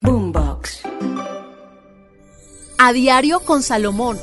[0.00, 0.82] Boombox.
[2.78, 4.18] A diario con Salomón.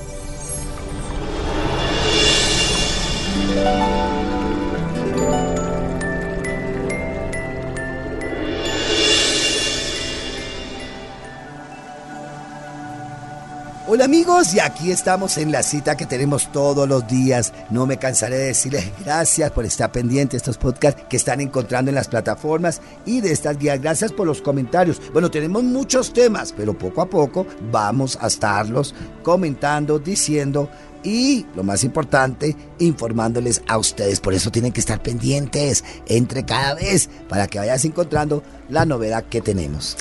[13.96, 17.54] Hola amigos, y aquí estamos en la cita que tenemos todos los días.
[17.70, 21.92] No me cansaré de decirles gracias por estar pendiente de estos podcasts que están encontrando
[21.92, 23.82] en las plataformas y de estas guías.
[23.82, 25.02] Gracias por los comentarios.
[25.14, 30.70] Bueno, tenemos muchos temas, pero poco a poco vamos a estarlos comentando, diciendo
[31.02, 34.20] y, lo más importante, informándoles a ustedes.
[34.20, 39.24] Por eso tienen que estar pendientes entre cada vez para que vayas encontrando la novedad
[39.24, 39.96] que tenemos.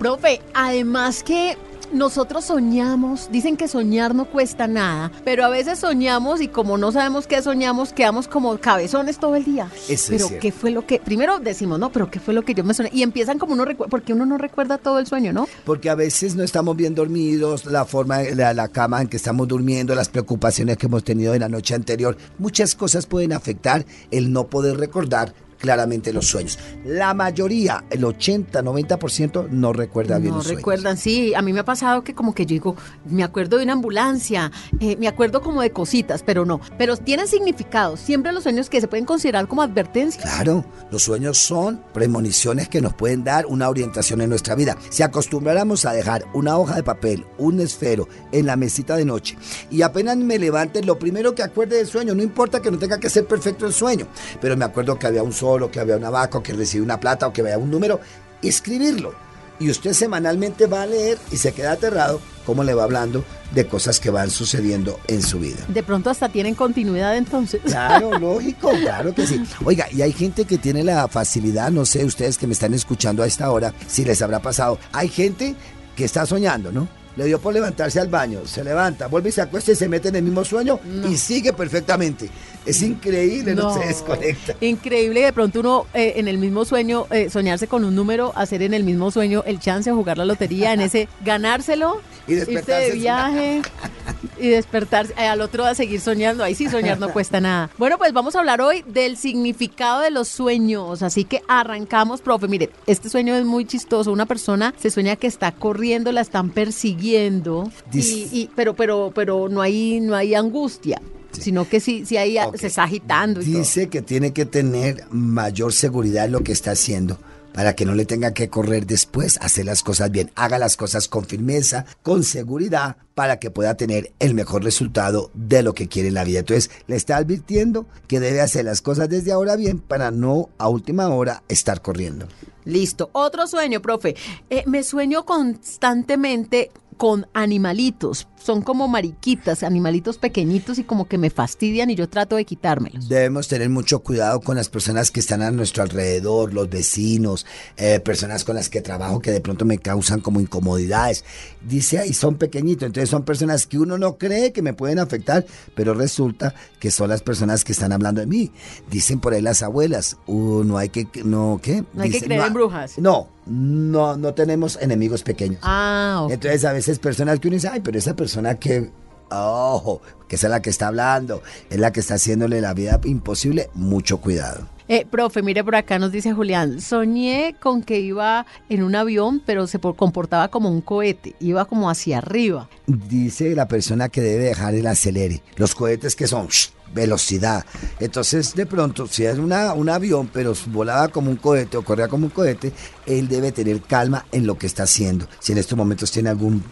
[0.00, 1.56] Profe, además que
[1.92, 6.92] nosotros soñamos, dicen que soñar no cuesta nada, pero a veces soñamos y como no
[6.92, 9.70] sabemos qué soñamos, quedamos como cabezones todo el día.
[9.88, 12.54] Eso pero es qué fue lo que, primero decimos, no, pero qué fue lo que
[12.54, 12.90] yo me soñé.
[12.92, 15.48] Y empiezan como uno recuerda, porque uno no recuerda todo el sueño, ¿no?
[15.64, 19.48] Porque a veces no estamos bien dormidos, la forma, la, la cama en que estamos
[19.48, 24.32] durmiendo, las preocupaciones que hemos tenido en la noche anterior, muchas cosas pueden afectar el
[24.32, 26.58] no poder recordar claramente los sueños.
[26.84, 30.60] La mayoría, el 80, 90% no recuerda bien no los sueños.
[30.60, 31.34] recuerdan, sí.
[31.34, 34.50] A mí me ha pasado que como que yo digo, me acuerdo de una ambulancia,
[34.80, 36.60] eh, me acuerdo como de cositas, pero no.
[36.78, 37.96] Pero tienen significado.
[37.96, 40.22] Siempre los sueños que se pueden considerar como advertencia.
[40.22, 44.76] Claro, los sueños son premoniciones que nos pueden dar una orientación en nuestra vida.
[44.90, 49.36] Si acostumbráramos a dejar una hoja de papel, un esfero en la mesita de noche
[49.70, 52.98] y apenas me levante, lo primero que acuerde del sueño, no importa que no tenga
[52.98, 54.06] que ser perfecto el sueño,
[54.40, 56.82] pero me acuerdo que había un sol, o que había una vaca, o que recibí
[56.82, 58.00] una plata, o que había un número,
[58.42, 59.14] escribirlo.
[59.60, 63.66] Y usted semanalmente va a leer y se queda aterrado cómo le va hablando de
[63.66, 65.64] cosas que van sucediendo en su vida.
[65.66, 67.60] De pronto hasta tienen continuidad entonces.
[67.64, 69.42] Claro, lógico, claro que sí.
[69.64, 73.24] Oiga, y hay gente que tiene la facilidad, no sé ustedes que me están escuchando
[73.24, 74.78] a esta hora, si les habrá pasado.
[74.92, 75.56] Hay gente
[75.96, 76.88] que está soñando, ¿no?
[77.18, 80.06] Le dio por levantarse al baño, se levanta, vuelve y se acuesta y se mete
[80.06, 80.78] en el mismo sueño
[81.10, 82.30] y sigue perfectamente.
[82.64, 84.54] Es increíble, no, se desconecta.
[84.60, 88.62] Increíble de pronto uno eh, en el mismo sueño eh, soñarse con un número, hacer
[88.62, 92.62] en el mismo sueño el chance de jugar la lotería, en ese ganárselo, Y irse
[92.62, 93.62] de viaje
[94.38, 96.42] y despertarse eh, al otro a seguir soñando.
[96.44, 97.70] Ahí sí soñar no cuesta nada.
[97.78, 101.02] Bueno, pues vamos a hablar hoy del significado de los sueños.
[101.02, 102.48] Así que arrancamos, profe.
[102.48, 104.12] Mire, este sueño es muy chistoso.
[104.12, 107.98] Una persona se sueña que está corriendo, la están persiguiendo, y,
[108.32, 111.00] y- pero, pero, pero no hay, no hay angustia.
[111.40, 112.56] Sino que sí hay, Ok.
[112.56, 113.58] se está agitando y todo.
[113.58, 117.18] Dice que tiene que tener mayor seguridad en lo que está haciendo
[117.52, 120.30] para que no le tenga que correr después, hacer las cosas bien.
[120.36, 125.64] Haga las cosas con firmeza, con seguridad, para que pueda tener el mejor resultado de
[125.64, 126.38] lo que quiere en la vida.
[126.40, 130.68] Entonces, le está advirtiendo que debe hacer las cosas desde ahora bien para no a
[130.68, 132.28] última hora estar corriendo.
[132.64, 133.10] Listo.
[133.12, 134.14] Otro sueño, profe.
[134.50, 138.28] Eh, me sueño constantemente con animalitos.
[138.42, 143.08] Son como mariquitas, animalitos pequeñitos y como que me fastidian y yo trato de quitármelos.
[143.08, 147.46] Debemos tener mucho cuidado con las personas que están a nuestro alrededor, los vecinos,
[147.76, 151.24] eh, personas con las que trabajo que de pronto me causan como incomodidades.
[151.60, 155.44] Dice ahí, son pequeñitos, entonces son personas que uno no cree que me pueden afectar,
[155.74, 158.50] pero resulta que son las personas que están hablando de mí.
[158.90, 161.84] Dicen por ahí las abuelas, uh, no hay que, no, ¿qué?
[161.92, 162.98] No hay que creer en brujas.
[162.98, 165.60] No, no, no tenemos enemigos pequeños.
[165.62, 166.26] Ah.
[166.30, 168.27] Entonces a veces personas que uno dice, ay, pero esa persona
[168.58, 168.90] que,
[169.30, 173.70] ojo, que es la que está hablando, es la que está haciéndole la vida imposible,
[173.74, 174.68] mucho cuidado.
[174.88, 179.42] Eh, profe, mire por acá nos dice Julián, soñé con que iba en un avión,
[179.44, 182.70] pero se por- comportaba como un cohete, iba como hacia arriba.
[182.86, 185.42] Dice la persona que debe dejar el acelere.
[185.56, 186.48] Los cohetes que son,
[186.94, 187.66] velocidad.
[188.00, 192.24] Entonces, de pronto, si es un avión, pero volaba como un cohete o corría como
[192.24, 192.72] un cohete,
[193.04, 195.26] él debe tener calma en lo que está haciendo.
[195.38, 196.62] Si en estos momentos tiene algún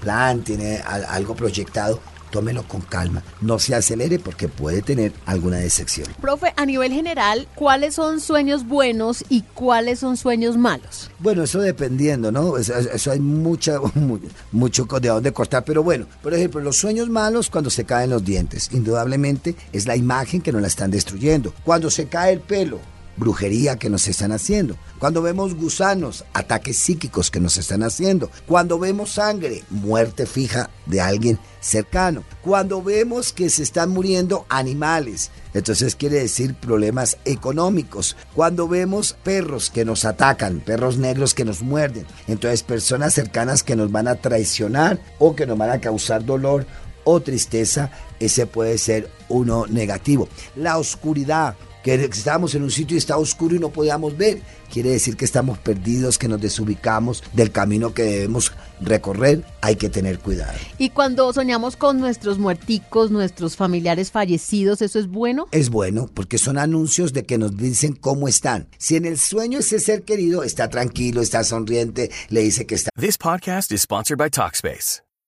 [0.00, 2.00] plan, tiene algo proyectado,
[2.30, 6.08] tómelo con calma, no se acelere porque puede tener alguna decepción.
[6.20, 11.10] Profe, a nivel general, ¿cuáles son sueños buenos y cuáles son sueños malos?
[11.18, 12.56] Bueno, eso dependiendo, ¿no?
[12.56, 13.78] Eso, hay mucha,
[14.52, 18.24] mucho de dónde cortar, pero bueno, por ejemplo, los sueños malos cuando se caen los
[18.24, 21.52] dientes, indudablemente es la imagen que nos la están destruyendo.
[21.64, 22.80] Cuando se cae el pelo,
[23.16, 24.76] brujería que nos están haciendo.
[24.98, 28.30] Cuando vemos gusanos, ataques psíquicos que nos están haciendo.
[28.46, 32.24] Cuando vemos sangre, muerte fija de alguien cercano.
[32.42, 38.16] Cuando vemos que se están muriendo animales, entonces quiere decir problemas económicos.
[38.34, 43.76] Cuando vemos perros que nos atacan, perros negros que nos muerden, entonces personas cercanas que
[43.76, 46.66] nos van a traicionar o que nos van a causar dolor
[47.04, 50.28] o tristeza, ese puede ser uno negativo.
[50.56, 51.54] La oscuridad,
[51.86, 54.42] que estábamos en un sitio y está oscuro y no podíamos ver.
[54.72, 58.50] Quiere decir que estamos perdidos, que nos desubicamos del camino que debemos
[58.80, 59.44] recorrer.
[59.60, 60.58] Hay que tener cuidado.
[60.78, 65.46] Y cuando soñamos con nuestros muerticos, nuestros familiares fallecidos, ¿eso es bueno?
[65.52, 68.66] Es bueno, porque son anuncios de que nos dicen cómo están.
[68.78, 72.90] Si en el sueño ese ser querido está tranquilo, está sonriente, le dice que está.
[72.98, 75.05] This podcast is sponsored by Talkspace.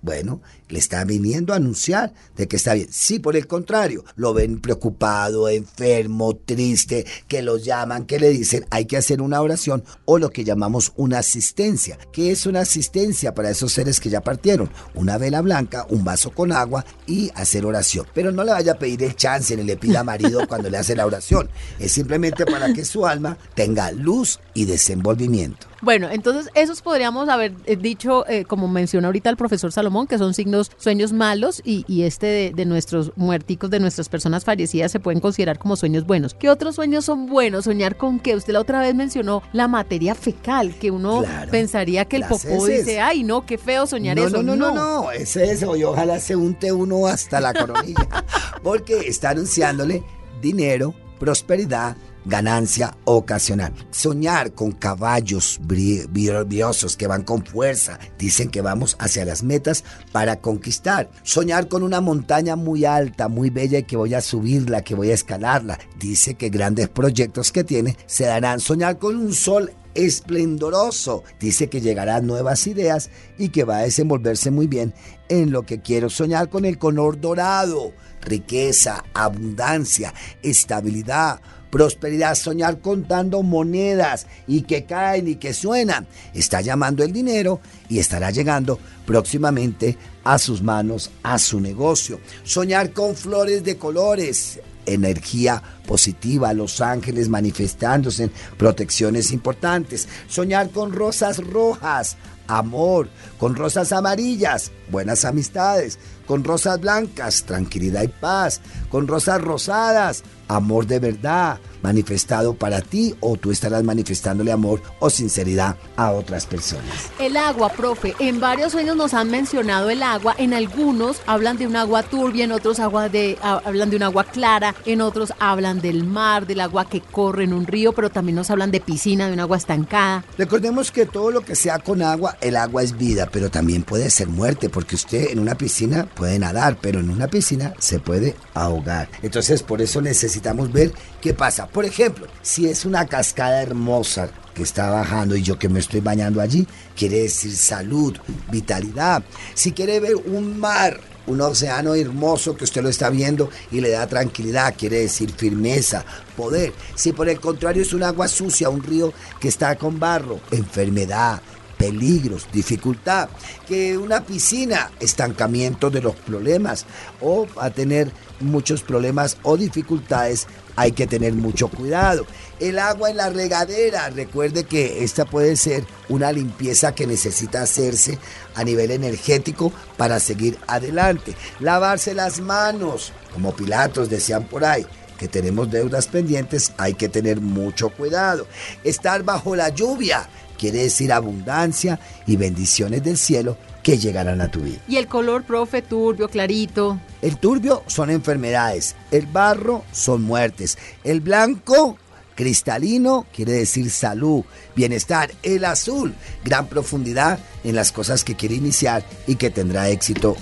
[0.00, 2.88] Bueno, le está viniendo a anunciar de que está bien.
[2.90, 8.66] Si por el contrario, lo ven preocupado, enfermo, triste, que lo llaman, que le dicen
[8.70, 11.98] hay que hacer una oración o lo que llamamos una asistencia.
[12.12, 14.70] ¿Qué es una asistencia para esos seres que ya partieron?
[14.94, 18.06] Una vela blanca, un vaso con agua y hacer oración.
[18.14, 20.94] Pero no le vaya a pedir el chance ni le pida marido cuando le hace
[20.94, 21.48] la oración.
[21.78, 25.66] Es simplemente para que su alma tenga luz y desenvolvimiento.
[25.80, 30.18] Bueno, entonces esos podríamos haber eh, dicho, eh, como mencionó ahorita el profesor Salomón, que
[30.18, 35.20] son signos, sueños malos y, este de, nuestros muerticos, de nuestras personas fallecidas, se pueden
[35.20, 36.34] considerar como sueños buenos.
[36.34, 37.64] ¿Qué otros sueños son buenos?
[37.64, 42.16] Soñar con que usted la otra vez mencionó la materia fecal, que uno pensaría que
[42.16, 44.42] el popó dice, ay, no, qué feo soñar eso.
[44.42, 48.24] No, no, no, no, es eso, y ojalá se unte uno hasta la coronilla,
[48.62, 50.02] porque está anunciándole
[50.40, 51.96] dinero, prosperidad,
[52.28, 53.72] ganancia ocasional.
[53.90, 59.82] Soñar con caballos briosos que van con fuerza, dicen que vamos hacia las metas
[60.12, 61.10] para conquistar.
[61.22, 65.10] Soñar con una montaña muy alta, muy bella y que voy a subirla, que voy
[65.10, 65.78] a escalarla.
[65.98, 68.60] Dice que grandes proyectos que tiene se darán.
[68.60, 71.24] Soñar con un sol esplendoroso.
[71.40, 74.94] Dice que llegarán nuevas ideas y que va a desenvolverse muy bien
[75.28, 77.92] en lo que quiero soñar con el color dorado.
[78.20, 86.06] Riqueza, abundancia, estabilidad, prosperidad, soñar contando monedas y que caen y que suenan.
[86.34, 92.20] Está llamando el dinero y estará llegando próximamente a sus manos, a su negocio.
[92.44, 100.08] Soñar con flores de colores, energía positiva, los ángeles manifestándose en protecciones importantes.
[100.28, 103.08] Soñar con rosas rojas, amor,
[103.38, 108.60] con rosas amarillas, buenas amistades, con rosas blancas, tranquilidad y paz,
[108.90, 115.10] con rosas rosadas, amor de verdad manifestado para ti o tú estarás manifestándole amor o
[115.10, 117.10] sinceridad a otras personas.
[117.18, 121.66] El agua, profe, en varios sueños nos han mencionado el agua, en algunos hablan de
[121.66, 125.80] un agua turbia, en otros agua de, hablan de un agua clara, en otros hablan
[125.80, 129.26] del mar, del agua que corre en un río, pero también nos hablan de piscina,
[129.28, 130.24] de un agua estancada.
[130.36, 134.10] Recordemos que todo lo que sea con agua, el agua es vida, pero también puede
[134.10, 138.34] ser muerte, porque usted en una piscina puede nadar, pero en una piscina se puede
[138.54, 139.08] ahogar.
[139.22, 140.37] Entonces por eso necesitamos
[140.72, 141.66] ver qué pasa.
[141.66, 146.00] Por ejemplo, si es una cascada hermosa que está bajando y yo que me estoy
[146.00, 146.66] bañando allí,
[146.96, 148.16] quiere decir salud,
[148.50, 149.22] vitalidad.
[149.54, 153.90] Si quiere ver un mar un océano hermoso que usted lo está viendo y le
[153.90, 156.04] da tranquilidad, quiere decir firmeza,
[156.36, 156.72] poder.
[156.94, 161.40] Si por el contrario es un agua sucia, un río que está con barro, enfermedad,
[161.78, 163.28] peligros, dificultad,
[163.66, 166.84] que una piscina, estancamiento de los problemas
[167.20, 172.26] o a tener muchos problemas o dificultades, hay que tener mucho cuidado.
[172.60, 178.18] El agua en la regadera, recuerde que esta puede ser una limpieza que necesita hacerse
[178.54, 181.34] a nivel energético para seguir adelante.
[181.60, 184.86] Lavarse las manos, como Pilatos decían por ahí
[185.18, 188.46] que tenemos deudas pendientes, hay que tener mucho cuidado.
[188.84, 190.28] Estar bajo la lluvia,
[190.58, 194.78] quiere decir abundancia y bendiciones del cielo que llegarán a tu vida.
[194.86, 197.00] Y el color, profe, turbio, clarito.
[197.22, 201.96] El turbio son enfermedades, el barro son muertes, el blanco
[202.34, 204.44] cristalino quiere decir salud,
[204.76, 210.36] bienestar, el azul, gran profundidad en las cosas que quiere iniciar y que tendrá éxito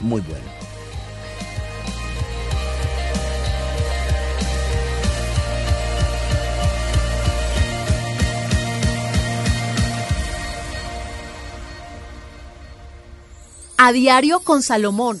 [0.00, 0.44] muy bueno.
[13.76, 15.20] A diario con Salomón.